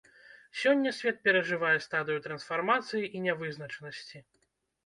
[0.61, 4.27] Сёння свет перажывае стадыю трансфармацыі і нявызначанасці.